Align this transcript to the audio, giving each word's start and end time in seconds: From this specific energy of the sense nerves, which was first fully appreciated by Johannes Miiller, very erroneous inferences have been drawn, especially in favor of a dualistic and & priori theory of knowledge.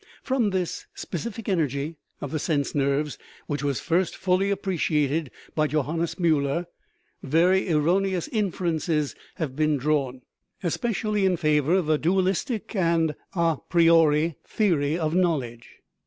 From 0.23 0.49
this 0.49 0.87
specific 0.95 1.47
energy 1.47 1.95
of 2.21 2.31
the 2.31 2.39
sense 2.39 2.73
nerves, 2.73 3.19
which 3.45 3.63
was 3.63 3.79
first 3.79 4.15
fully 4.15 4.49
appreciated 4.49 5.29
by 5.53 5.67
Johannes 5.67 6.15
Miiller, 6.17 6.65
very 7.21 7.71
erroneous 7.71 8.27
inferences 8.29 9.13
have 9.35 9.55
been 9.55 9.77
drawn, 9.77 10.23
especially 10.63 11.23
in 11.23 11.37
favor 11.37 11.75
of 11.75 11.87
a 11.87 11.99
dualistic 11.99 12.75
and 12.75 13.13
& 13.43 13.69
priori 13.69 14.37
theory 14.43 14.97
of 14.97 15.13
knowledge. 15.13 15.69